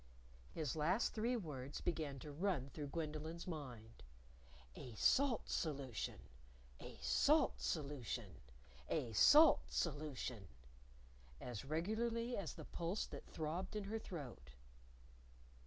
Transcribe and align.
His 0.51 0.75
last 0.75 1.13
three 1.13 1.37
words 1.37 1.79
began 1.79 2.17
to 2.21 2.31
run 2.31 2.71
through 2.71 2.87
Gwendolyn's 2.87 3.45
mind 3.45 4.01
"A 4.75 4.95
salt 4.95 5.47
solution! 5.47 6.17
A 6.79 6.97
salt 7.03 7.61
solution! 7.61 8.33
A 8.89 9.13
salt 9.13 9.61
solution!" 9.67 10.47
as 11.39 11.63
regularly 11.65 12.35
as 12.35 12.55
the 12.55 12.65
pulse 12.65 13.05
that 13.05 13.27
throbbed 13.29 13.75
in 13.75 13.83
her 13.83 13.99
throat. 13.99 14.49